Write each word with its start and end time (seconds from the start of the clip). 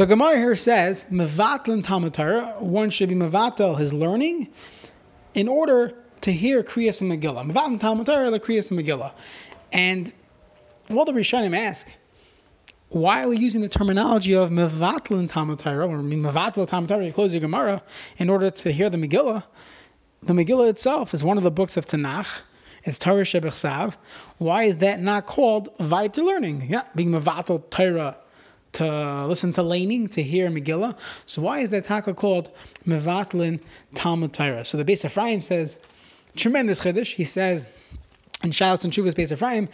The 0.00 0.06
Gemara 0.06 0.38
here 0.38 0.56
says, 0.56 1.04
Mevatlin 1.10 1.84
Talmud 1.84 2.16
one 2.58 2.88
should 2.88 3.10
be 3.10 3.14
Mevatel 3.14 3.78
his 3.78 3.92
learning 3.92 4.48
in 5.34 5.46
order 5.46 5.94
to 6.22 6.32
hear 6.32 6.62
Kriyas 6.62 7.02
and 7.02 7.12
Megillah. 7.12 7.52
Mevatlin 7.52 7.78
Talmud 7.78 8.06
Torah, 8.06 8.30
the 8.30 8.40
Kriyas 8.40 8.70
and 8.70 8.80
Megillah. 8.80 9.12
And 9.70 10.10
all 10.88 11.04
the 11.04 11.12
Rishonim 11.12 11.54
ask, 11.54 11.92
why 12.88 13.24
are 13.24 13.28
we 13.28 13.36
using 13.36 13.60
the 13.60 13.68
terminology 13.68 14.34
of 14.34 14.48
Mevatlin 14.48 15.28
Talmud 15.28 15.58
Torah, 15.58 15.86
or 15.86 15.98
Mevatel 15.98 16.66
Talmud 16.66 16.88
Torah, 16.88 17.04
you 17.04 17.12
close 17.12 17.34
your 17.34 17.42
Gemara, 17.42 17.82
in 18.16 18.30
order 18.30 18.50
to 18.50 18.72
hear 18.72 18.88
the 18.88 18.96
Megillah? 18.96 19.44
The 20.22 20.32
Megillah 20.32 20.70
itself 20.70 21.12
is 21.12 21.22
one 21.22 21.36
of 21.36 21.42
the 21.42 21.50
books 21.50 21.76
of 21.76 21.84
Tanakh. 21.84 22.40
It's 22.84 22.98
Torah 22.98 23.24
Shebechsav. 23.24 23.96
Why 24.38 24.62
is 24.62 24.78
that 24.78 25.02
not 25.02 25.26
called 25.26 25.76
Vaita 25.76 26.24
learning? 26.24 26.68
Yeah, 26.70 26.84
being 26.94 27.10
Mevatel 27.10 27.68
Torah 27.68 28.16
to 28.72 29.26
listen 29.26 29.52
to 29.54 29.62
laning, 29.62 30.08
to 30.08 30.22
hear 30.22 30.48
Megillah. 30.48 30.96
So 31.26 31.42
why 31.42 31.60
is 31.60 31.70
that 31.70 31.84
taka 31.84 32.14
called 32.14 32.50
Mevatlin 32.86 33.60
Talmud 33.94 34.32
Torah? 34.32 34.64
So 34.64 34.76
the 34.78 34.84
Beis 34.84 35.04
Ephraim 35.04 35.42
says, 35.42 35.78
tremendous 36.36 36.80
chiddush. 36.80 37.14
He 37.14 37.24
says 37.24 37.66
in 38.42 38.50
Shalos 38.50 38.84
and 38.84 38.92
Shuvas 38.92 39.14
Beis 39.14 39.32
Ephraim 39.32 39.68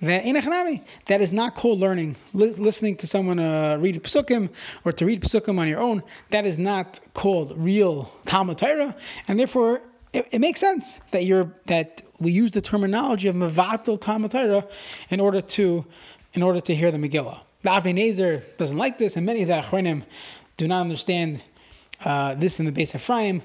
that 0.00 0.24
Enechanami, 0.24 0.82
that 1.06 1.20
is 1.20 1.32
not 1.32 1.54
called 1.54 1.80
learning. 1.80 2.16
listening 2.32 2.96
to 2.96 3.06
someone 3.06 3.38
uh, 3.38 3.76
read 3.80 4.02
Psukim 4.02 4.50
or 4.84 4.92
to 4.92 5.06
read 5.06 5.22
Psukim 5.22 5.58
on 5.58 5.68
your 5.68 5.80
own, 5.80 6.02
that 6.30 6.46
is 6.46 6.58
not 6.58 7.00
called 7.14 7.52
real 7.56 8.12
Talmud 8.26 8.58
Torah, 8.58 8.94
and 9.28 9.38
therefore 9.38 9.82
it, 10.12 10.28
it, 10.30 10.40
makes 10.40 10.60
sense 10.60 11.00
that 11.10 11.24
you're 11.24 11.50
that 11.66 12.02
we 12.20 12.30
use 12.30 12.50
the 12.52 12.60
terminology 12.60 13.28
of 13.28 13.34
Mevatel 13.34 14.00
Talmud 14.00 14.30
Torah 14.30 14.66
in 15.10 15.20
order 15.20 15.40
to 15.40 15.84
in 16.34 16.42
order 16.42 16.60
to 16.60 16.74
hear 16.74 16.90
the 16.90 16.98
Megillah. 16.98 17.40
The 17.62 17.70
Avnei 17.70 18.42
doesn't 18.58 18.76
like 18.76 18.98
this, 18.98 19.16
and 19.16 19.24
many 19.24 19.42
of 19.42 19.48
the 19.48 19.54
Achronim 19.54 20.02
do 20.56 20.66
not 20.66 20.80
understand 20.80 21.42
uh, 22.04 22.34
this 22.34 22.58
in 22.58 22.66
the 22.66 22.72
Beis 22.72 22.94
Ephraim. 22.94 23.42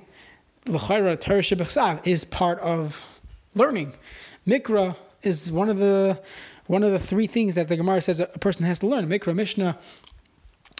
L'chayra 0.65 1.19
Torah 1.19 1.41
Shebechsav 1.41 2.05
is 2.05 2.25
part 2.25 2.59
of 2.59 3.05
learning. 3.53 3.93
Mikra 4.47 4.95
is 5.21 5.51
one 5.51 5.69
of 5.69 5.77
the 5.77 6.19
one 6.65 6.83
of 6.83 6.91
the 6.91 6.99
three 6.99 7.27
things 7.27 7.55
that 7.55 7.67
the 7.67 7.77
Gemara 7.77 8.01
says 8.01 8.19
a 8.19 8.25
person 8.27 8.65
has 8.65 8.79
to 8.79 8.87
learn. 8.87 9.07
Mikra, 9.07 9.33
Mishnah, 9.33 9.77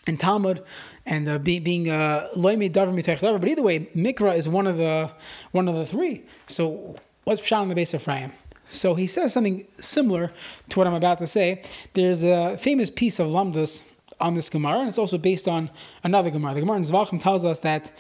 and 0.06 0.20
Talmud, 0.20 0.64
and 1.06 1.30
uh, 1.30 1.38
be, 1.38 1.60
being 1.60 1.86
loyme 1.86 2.72
davar 2.72 3.40
But 3.40 3.50
either 3.50 3.62
way, 3.62 3.82
Mikra 3.96 4.36
is 4.36 4.50
one 4.50 4.68
of 4.68 4.78
the 4.78 5.12
one 5.52 5.68
of 5.68 5.76
the 5.76 5.86
three. 5.86 6.26
So 6.48 6.96
what's 7.24 7.42
Pshat 7.42 7.64
in 7.64 7.70
the 7.70 7.76
Beis 7.76 7.94
Ephraim? 7.94 8.32
So 8.70 8.96
he 8.96 9.08
says 9.08 9.34
something 9.34 9.68
similar 9.80 10.32
to 10.70 10.80
what 10.80 10.88
I'm 10.88 10.94
about 10.94 11.18
to 11.20 11.28
say. 11.28 11.64
There's 11.94 12.24
a 12.24 12.58
famous 12.58 12.90
piece 12.90 13.20
of 13.20 13.30
Lamdas 13.30 13.84
on 14.20 14.34
this 14.34 14.50
Gemara, 14.50 14.80
and 14.80 14.90
it's 14.90 14.98
also 14.98 15.18
based 15.18 15.48
on 15.48 15.70
another 16.04 16.30
Gemara. 16.32 16.56
The 16.56 16.62
Gemara 16.62 16.78
in 16.78 16.84
Zvachim 16.84 17.22
tells 17.22 17.46
us 17.46 17.60
that 17.60 17.92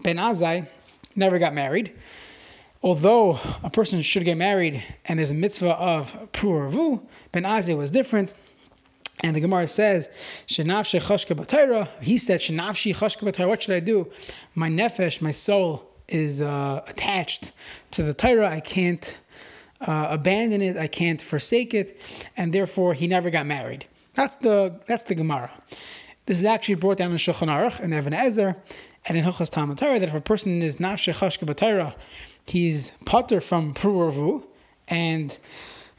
Ben 0.00 0.16
Azai 0.16 0.68
never 1.14 1.38
got 1.38 1.54
married. 1.54 1.92
Although 2.82 3.40
a 3.64 3.70
person 3.70 4.02
should 4.02 4.24
get 4.24 4.36
married 4.36 4.82
and 5.04 5.18
there's 5.18 5.32
a 5.32 5.34
mitzvah 5.34 5.72
of 5.72 6.12
Pru'arvu, 6.32 7.04
Ben 7.32 7.42
Azai 7.42 7.76
was 7.76 7.90
different. 7.90 8.34
And 9.24 9.34
the 9.34 9.40
Gemara 9.40 9.66
says, 9.66 10.08
Shenafshi 10.46 11.00
chashka 11.00 11.34
b'tayra. 11.36 11.88
He 12.00 12.18
said, 12.18 12.40
Shenafshi 12.40 12.94
chashka 12.94 13.28
b'tayra. 13.28 13.48
What 13.48 13.62
should 13.62 13.74
I 13.74 13.80
do? 13.80 14.08
My 14.54 14.68
nefesh, 14.68 15.20
my 15.20 15.32
soul, 15.32 15.90
is 16.06 16.40
uh, 16.40 16.82
attached 16.86 17.50
to 17.90 18.04
the 18.04 18.14
Torah. 18.14 18.48
I 18.48 18.60
can't 18.60 19.18
uh, 19.80 20.08
abandon 20.10 20.60
it, 20.60 20.76
I 20.76 20.86
can't 20.86 21.20
forsake 21.20 21.74
it, 21.74 22.00
and 22.36 22.52
therefore 22.52 22.94
he 22.94 23.06
never 23.06 23.30
got 23.30 23.46
married. 23.46 23.86
That's 24.14 24.36
the 24.36 24.80
that's 24.86 25.04
the 25.04 25.14
Gemara. 25.14 25.50
This 26.26 26.38
is 26.38 26.44
actually 26.44 26.74
brought 26.74 26.98
down 26.98 27.12
in 27.12 27.16
Shulchan 27.16 27.48
Aruch 27.48 27.80
and 27.80 27.94
Even 27.94 28.12
Ezer 28.12 28.56
and 29.06 29.16
in 29.16 29.24
Hilchas 29.24 29.50
Talmud 29.50 29.78
Torah 29.78 29.98
that 29.98 30.08
if 30.08 30.14
a 30.14 30.20
person 30.20 30.60
is 30.62 30.76
nafshe 30.76 31.14
chashka 31.14 31.94
he's 32.46 32.90
potter 33.06 33.40
from 33.40 33.74
pru'arvu, 33.74 34.44
and 34.88 35.38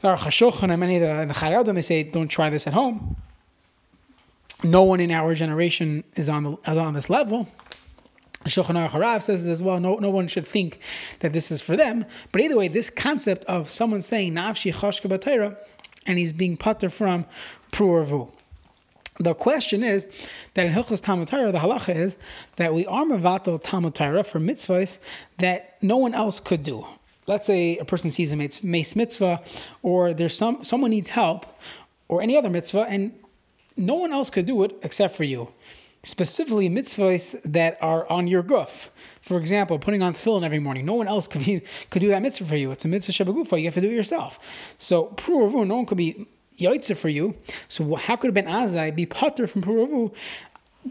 there 0.00 0.10
are 0.10 0.18
Chashulchan 0.18 0.70
and 0.70 0.80
many 0.80 0.96
of 0.96 1.02
the, 1.02 1.32
the 1.32 1.34
Chayadim, 1.34 1.74
they 1.74 1.82
say 1.82 2.02
don't 2.02 2.28
try 2.28 2.50
this 2.50 2.66
at 2.66 2.74
home. 2.74 3.16
No 4.62 4.82
one 4.82 5.00
in 5.00 5.10
our 5.10 5.34
generation 5.34 6.04
is 6.16 6.28
on 6.28 6.44
the 6.44 6.56
is 6.70 6.76
on 6.76 6.94
this 6.94 7.08
level. 7.08 7.48
Shulchan 8.44 8.74
Aruch 8.74 8.90
Harav 8.90 9.22
says 9.22 9.46
as 9.46 9.62
well. 9.62 9.78
No, 9.80 9.96
no 9.96 10.10
one 10.10 10.26
should 10.26 10.46
think 10.46 10.80
that 11.18 11.32
this 11.32 11.50
is 11.50 11.60
for 11.60 11.76
them. 11.76 12.06
But 12.32 12.40
either 12.40 12.56
way, 12.56 12.68
this 12.68 12.88
concept 12.88 13.44
of 13.44 13.68
someone 13.68 14.00
saying 14.00 14.32
Nafshi 14.32 14.72
Batayra 14.72 15.56
and 16.06 16.18
he's 16.18 16.32
being 16.32 16.56
putter 16.56 16.88
from 16.88 17.26
Pru'arvu. 17.72 18.30
The 19.18 19.34
question 19.34 19.84
is 19.84 20.08
that 20.54 20.64
in 20.64 20.72
Hilchos 20.72 21.02
Talmud 21.02 21.28
the 21.28 21.58
halacha 21.58 21.94
is 21.94 22.16
that 22.56 22.72
we 22.72 22.86
are 22.86 23.04
mevatel 23.04 23.62
Talmud 23.62 23.94
for 23.94 24.40
mitzvahs 24.40 24.98
that 25.36 25.76
no 25.82 25.98
one 25.98 26.14
else 26.14 26.40
could 26.40 26.62
do. 26.62 26.86
Let's 27.26 27.46
say 27.46 27.76
a 27.76 27.84
person 27.84 28.10
sees 28.10 28.32
a 28.32 28.36
meis 28.36 28.96
mitzvah, 28.96 29.42
or 29.82 30.14
there's 30.14 30.34
some 30.34 30.64
someone 30.64 30.90
needs 30.90 31.10
help, 31.10 31.44
or 32.08 32.22
any 32.22 32.36
other 32.36 32.48
mitzvah, 32.48 32.86
and 32.88 33.12
no 33.76 33.94
one 33.94 34.10
else 34.10 34.30
could 34.30 34.46
do 34.46 34.62
it 34.62 34.74
except 34.82 35.14
for 35.14 35.24
you 35.24 35.52
specifically 36.02 36.68
mitzvahs 36.68 37.40
that 37.44 37.78
are 37.80 38.10
on 38.10 38.26
your 38.26 38.42
guf. 38.42 38.88
For 39.20 39.38
example, 39.38 39.78
putting 39.78 40.02
on 40.02 40.14
tefillin 40.14 40.44
every 40.44 40.58
morning. 40.58 40.86
No 40.86 40.94
one 40.94 41.06
else 41.06 41.26
could, 41.26 41.44
be, 41.44 41.62
could 41.90 42.00
do 42.00 42.08
that 42.08 42.22
mitzvah 42.22 42.46
for 42.46 42.56
you. 42.56 42.70
It's 42.70 42.84
a 42.84 42.88
mitzvah 42.88 43.12
shebagufa. 43.12 43.58
You 43.58 43.66
have 43.66 43.74
to 43.74 43.80
do 43.80 43.88
it 43.88 43.94
yourself. 43.94 44.38
So 44.78 45.08
pruavu, 45.16 45.66
no 45.66 45.76
one 45.76 45.86
could 45.86 45.98
be 45.98 46.26
yaitza 46.58 46.96
for 46.96 47.08
you. 47.08 47.36
So 47.68 47.94
how 47.96 48.16
could 48.16 48.32
Ben 48.34 48.46
Azai 48.46 48.94
be 48.94 49.06
putter 49.06 49.46
from 49.46 49.62
pruavu, 49.62 50.14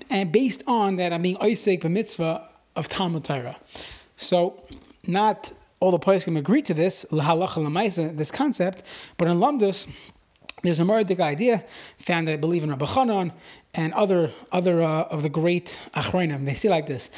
and 0.09 0.29
eh, 0.29 0.31
based 0.31 0.63
on 0.67 0.97
that 0.97 1.11
I'm 1.13 1.21
being 1.21 1.37
oisek 1.37 1.83
mitzvah 1.89 2.47
of 2.75 2.87
Talmud 2.87 3.23
Torah. 3.23 3.57
So 4.15 4.63
not 5.07 5.51
all 5.79 5.91
the 5.91 5.99
can 5.99 6.37
agree 6.37 6.61
to 6.61 6.73
this 6.73 7.05
this 7.09 8.31
concept, 8.31 8.83
but 9.17 9.27
in 9.27 9.37
Lamdus 9.39 9.87
there's 10.63 10.79
a 10.79 10.83
Muradic 10.83 11.19
idea 11.19 11.63
found, 11.97 12.27
that 12.27 12.33
I 12.33 12.37
believe, 12.37 12.63
in 12.63 12.69
Rabbi 12.69 12.85
Chanan 12.85 13.31
and 13.73 13.93
other 13.93 14.31
other 14.51 14.81
uh, 14.81 15.03
of 15.03 15.23
the 15.23 15.29
great 15.29 15.77
Achronim. 15.93 16.45
They 16.45 16.53
see 16.53 16.69
like 16.69 16.87
this 16.87 17.09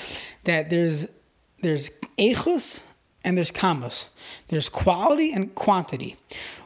that 0.43 0.69
there's 0.69 1.07
there's 1.61 1.91
echus 2.17 2.81
and 3.23 3.37
there's 3.37 3.51
kamas. 3.51 4.07
There's 4.47 4.69
quality 4.69 5.31
and 5.31 5.53
quantity. 5.55 6.17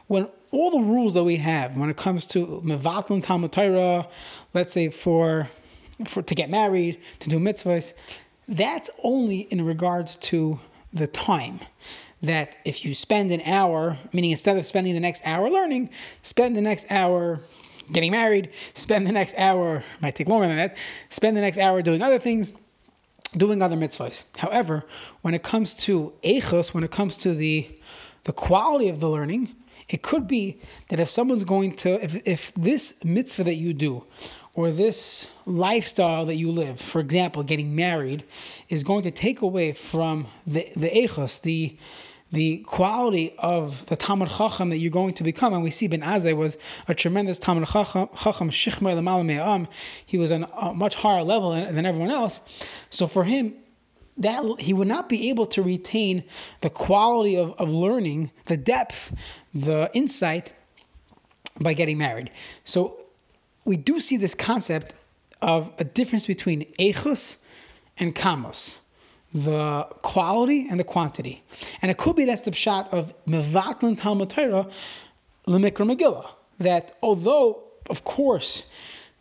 When 0.06 0.28
all 0.52 0.70
the 0.70 0.80
rules 0.80 1.14
that 1.14 1.24
we 1.24 1.36
have 1.36 1.76
when 1.76 1.90
it 1.90 1.96
comes 1.96 2.26
to 2.28 2.62
mevatlin 2.64 3.22
Talmud 3.22 3.52
Torah, 3.52 4.08
let's 4.54 4.72
say 4.72 4.90
for 4.90 5.48
for 6.06 6.22
to 6.22 6.34
get 6.34 6.50
married, 6.50 7.00
to 7.20 7.28
do 7.28 7.38
mitzvahs, 7.38 7.94
that's 8.48 8.90
only 9.02 9.40
in 9.40 9.64
regards 9.64 10.16
to 10.16 10.60
the 10.96 11.06
time 11.06 11.60
that 12.22 12.56
if 12.64 12.84
you 12.84 12.94
spend 12.94 13.30
an 13.30 13.42
hour, 13.42 13.98
meaning 14.12 14.30
instead 14.30 14.56
of 14.56 14.66
spending 14.66 14.94
the 14.94 15.00
next 15.00 15.22
hour 15.24 15.50
learning, 15.50 15.90
spend 16.22 16.56
the 16.56 16.62
next 16.62 16.86
hour 16.90 17.40
getting 17.92 18.10
married, 18.10 18.50
spend 18.74 19.06
the 19.06 19.12
next 19.12 19.34
hour, 19.36 19.84
might 20.00 20.14
take 20.14 20.28
longer 20.28 20.48
than 20.48 20.56
that, 20.56 20.76
spend 21.08 21.36
the 21.36 21.40
next 21.40 21.58
hour 21.58 21.82
doing 21.82 22.02
other 22.02 22.18
things, 22.18 22.52
doing 23.36 23.62
other 23.62 23.76
mitzvahs. 23.76 24.24
However, 24.38 24.84
when 25.22 25.34
it 25.34 25.42
comes 25.42 25.74
to 25.74 26.12
echos, 26.22 26.74
when 26.74 26.84
it 26.84 26.90
comes 26.90 27.16
to 27.18 27.34
the 27.34 27.68
the 28.24 28.32
quality 28.32 28.88
of 28.88 28.98
the 28.98 29.08
learning, 29.08 29.54
it 29.88 30.02
could 30.02 30.26
be 30.26 30.60
that 30.88 30.98
if 30.98 31.08
someone's 31.08 31.44
going 31.44 31.76
to, 31.76 32.02
if, 32.04 32.26
if 32.26 32.52
this 32.54 33.02
mitzvah 33.04 33.44
that 33.44 33.54
you 33.54 33.72
do, 33.72 34.04
or 34.54 34.70
this 34.70 35.30
lifestyle 35.44 36.24
that 36.26 36.34
you 36.34 36.50
live, 36.50 36.80
for 36.80 37.00
example, 37.00 37.42
getting 37.42 37.76
married, 37.76 38.24
is 38.68 38.82
going 38.82 39.02
to 39.04 39.10
take 39.10 39.42
away 39.42 39.72
from 39.72 40.26
the 40.46 40.68
the 40.74 40.88
echos, 40.88 41.40
the 41.42 41.76
the 42.32 42.58
quality 42.66 43.34
of 43.38 43.86
the 43.86 43.94
Talmud 43.94 44.28
Chacham 44.28 44.70
that 44.70 44.78
you're 44.78 44.90
going 44.90 45.14
to 45.14 45.22
become. 45.22 45.52
And 45.54 45.62
we 45.62 45.70
see 45.70 45.86
Ben 45.86 46.00
Azai 46.00 46.36
was 46.36 46.58
a 46.88 46.94
tremendous 46.94 47.38
Talmud 47.38 47.68
Chacham, 47.68 48.08
Shichr 48.50 49.68
He 50.04 50.18
was 50.18 50.32
on 50.32 50.48
a 50.56 50.74
much 50.74 50.96
higher 50.96 51.22
level 51.22 51.52
than 51.52 51.86
everyone 51.86 52.10
else. 52.10 52.40
So 52.90 53.06
for 53.06 53.22
him, 53.24 53.54
that 54.18 54.60
he 54.60 54.72
would 54.72 54.88
not 54.88 55.08
be 55.08 55.28
able 55.30 55.46
to 55.46 55.62
retain 55.62 56.24
the 56.60 56.70
quality 56.70 57.36
of, 57.36 57.52
of 57.58 57.70
learning, 57.70 58.30
the 58.46 58.56
depth, 58.56 59.14
the 59.54 59.90
insight 59.92 60.52
by 61.60 61.74
getting 61.74 61.98
married. 61.98 62.30
So 62.64 63.06
we 63.64 63.76
do 63.76 64.00
see 64.00 64.16
this 64.16 64.34
concept 64.34 64.94
of 65.42 65.72
a 65.78 65.84
difference 65.84 66.26
between 66.26 66.64
echus 66.78 67.36
and 67.98 68.14
kamos 68.14 68.78
the 69.36 69.86
quality 70.00 70.66
and 70.70 70.80
the 70.80 70.84
quantity. 70.84 71.42
And 71.82 71.90
it 71.90 71.98
could 71.98 72.16
be 72.16 72.24
that's 72.24 72.42
the 72.42 72.54
shot 72.54 72.92
of 72.92 73.12
Mevatlin 73.26 73.96
Talmud 73.96 74.30
Torah 74.30 74.66
Lemikra 75.46 75.86
Megillah. 75.86 76.30
That 76.58 76.96
although, 77.02 77.62
of 77.90 78.04
course, 78.04 78.64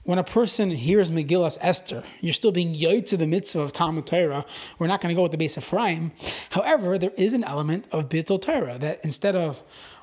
when 0.05 0.19
a 0.19 0.23
person 0.23 0.69
hears 0.69 1.09
Megillas 1.09 1.57
Esther, 1.61 2.03
you're 2.21 2.33
still 2.33 2.51
being 2.51 2.73
yoyed 2.73 3.07
to 3.07 3.17
the 3.17 3.25
mitzvah 3.25 3.61
of 3.61 3.73
Talmud 3.73 4.05
Torah. 4.05 4.45
We're 4.77 4.87
not 4.87 5.01
going 5.01 5.13
to 5.13 5.15
go 5.15 5.23
with 5.23 5.31
the 5.31 5.37
base 5.37 5.57
of 5.57 5.63
Ephraim. 5.63 6.11
However, 6.51 6.97
there 6.97 7.11
is 7.17 7.33
an 7.33 7.43
element 7.43 7.87
of 7.91 8.07
Bittul 8.07 8.39
Torah 8.41 8.77
that 8.77 9.01
instead 9.03 9.35
of 9.35 9.61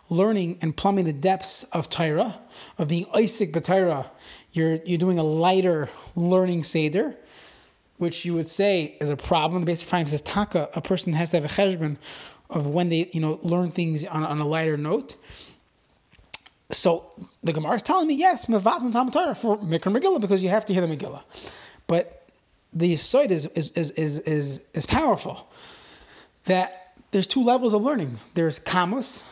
learning 0.09 0.59
and 0.61 0.77
plumbing 0.77 1.05
the 1.05 1.13
depths 1.13 1.63
of 1.73 1.89
Torah, 1.89 2.41
of 2.79 2.89
being 2.89 3.05
oisek 3.07 3.53
B'Torah, 3.53 4.11
you're 4.53 4.75
you're 4.85 4.99
doing 4.99 5.19
a 5.21 5.23
lighter 5.23 5.89
learning 6.17 6.65
seder, 6.65 7.15
which 7.99 8.25
you 8.25 8.35
would 8.35 8.49
say 8.49 8.97
is 9.01 9.09
a 9.09 9.17
problem. 9.17 9.65
The 9.65 9.73
Beis 9.73 9.83
Ephraim 9.83 10.09
says 10.09 10.21
taka. 10.21 10.69
A 10.75 10.81
person 10.81 11.13
has 11.13 11.31
to 11.31 11.41
have 11.41 11.45
a 11.45 11.49
cheshbon 11.49 11.97
of 12.51 12.67
when 12.67 12.89
they 12.89 13.09
you 13.13 13.21
know 13.21 13.39
learn 13.43 13.71
things 13.71 14.05
on, 14.05 14.25
on 14.25 14.41
a 14.41 14.47
lighter 14.47 14.77
note. 14.77 15.15
So 16.73 17.13
the 17.45 17.53
Gemara 17.53 17.75
is 17.75 17.83
telling 17.83 18.09
me 18.09 18.15
yes, 18.15 18.47
mevat 18.47 18.81
and 18.81 18.93
Talmud 18.93 19.13
Torah 19.13 19.35
for 19.35 19.59
Mikra 19.59 19.95
Megillah 19.95 20.21
because 20.21 20.43
you 20.43 20.49
have 20.49 20.65
to 20.67 20.73
hear 20.73 20.85
the 20.85 20.97
Megillah, 20.97 21.23
but 21.87 22.27
the 22.73 22.95
Yisoid 22.95 23.31
is 23.31 23.47
is 23.47 23.71
is 23.71 23.91
is 23.91 24.19
is, 24.21 24.61
is 24.73 24.87
powerful. 24.87 25.49
That 26.45 26.95
there's 27.11 27.27
two 27.27 27.43
levels 27.43 27.75
of 27.75 27.83
learning. 27.83 28.19
There's 28.35 28.59
kamos, 28.59 29.23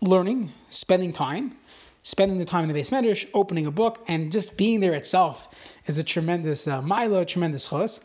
learning, 0.00 0.52
spending 0.70 1.12
time, 1.12 1.56
spending 2.02 2.38
the 2.38 2.44
time 2.44 2.68
in 2.68 2.72
the 2.72 2.80
beis 2.80 2.90
medrash, 2.90 3.28
opening 3.34 3.66
a 3.66 3.72
book, 3.72 4.04
and 4.06 4.30
just 4.30 4.56
being 4.56 4.80
there 4.80 4.94
itself 4.94 5.48
is 5.86 5.98
a 5.98 6.04
tremendous 6.04 6.68
uh, 6.68 6.80
mila, 6.80 7.24
tremendous 7.24 7.68
chos. 7.68 8.00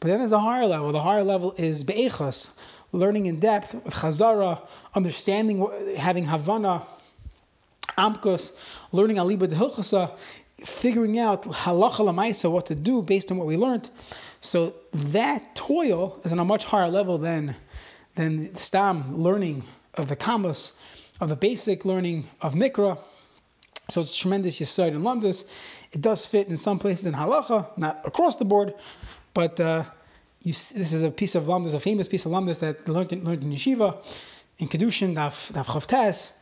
But 0.00 0.08
then 0.08 0.18
there's 0.18 0.32
a 0.32 0.40
higher 0.40 0.66
level. 0.66 0.90
The 0.92 1.02
higher 1.02 1.24
level 1.24 1.54
is 1.58 1.84
be'echos, 1.84 2.50
learning 2.92 3.26
in 3.26 3.40
depth 3.40 3.74
with 3.74 3.94
chazara, 3.94 4.66
understanding, 4.94 5.66
having 5.96 6.26
havana, 6.26 6.86
amkos, 7.98 8.52
learning 8.92 9.16
aliba 9.16 9.48
de 9.48 9.56
figuring 10.64 11.18
out 11.18 11.42
halacha 11.44 12.00
lamaisa, 12.00 12.50
what 12.50 12.66
to 12.66 12.74
do 12.74 13.02
based 13.02 13.30
on 13.30 13.38
what 13.38 13.46
we 13.46 13.56
learned. 13.56 13.90
So 14.40 14.74
that 14.92 15.54
toil 15.54 16.20
is 16.24 16.32
on 16.32 16.38
a 16.38 16.44
much 16.44 16.64
higher 16.64 16.88
level 16.88 17.18
than 17.18 17.56
than 18.14 18.54
stam 18.56 19.14
learning 19.14 19.64
of 19.94 20.08
the 20.08 20.16
kamas, 20.16 20.72
of 21.20 21.28
the 21.28 21.36
basic 21.36 21.84
learning 21.84 22.28
of 22.40 22.54
mikra. 22.54 22.98
So 23.88 24.00
it's 24.02 24.16
tremendous 24.16 24.58
yisod 24.60 24.88
in 24.88 25.02
lumdus. 25.02 25.44
It 25.92 26.00
does 26.00 26.26
fit 26.26 26.48
in 26.48 26.56
some 26.56 26.78
places 26.78 27.06
in 27.06 27.14
halacha, 27.14 27.76
not 27.78 28.00
across 28.04 28.36
the 28.36 28.44
board, 28.44 28.74
but 29.32 29.58
uh, 29.60 29.84
you, 30.42 30.52
this 30.52 30.92
is 30.92 31.02
a 31.02 31.10
piece 31.10 31.34
of 31.34 31.44
lumdus, 31.44 31.74
a 31.74 31.80
famous 31.80 32.06
piece 32.08 32.26
of 32.26 32.32
lumdus 32.32 32.60
that 32.60 32.88
learned 32.88 33.12
in, 33.12 33.24
learned 33.24 33.42
in 33.42 33.50
yeshiva, 33.50 33.96
in 34.58 34.68
kedushin 34.68 35.14
daf 35.14 35.52
daf 35.52 35.66
chavtes, 35.66 36.32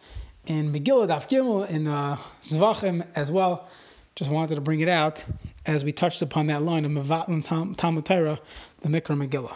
in 0.46 0.72
Megillah 0.72 1.08
daf 1.08 1.28
gimel, 1.28 1.68
in 1.68 1.86
uh, 1.86 2.16
zvachim 2.40 3.06
as 3.14 3.30
well. 3.30 3.68
Just 4.14 4.30
wanted 4.30 4.54
to 4.54 4.60
bring 4.60 4.80
it 4.80 4.88
out 4.88 5.24
as 5.66 5.84
we 5.84 5.92
touched 5.92 6.22
upon 6.22 6.46
that 6.46 6.62
line 6.62 6.84
of 6.84 6.92
Mevatlin 6.92 7.76
Talmud 7.76 8.06
Torah, 8.06 8.38
the 8.80 8.88
Mikra 8.88 9.28
Megillah. 9.28 9.52